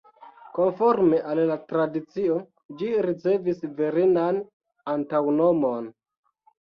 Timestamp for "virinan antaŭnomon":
3.83-5.91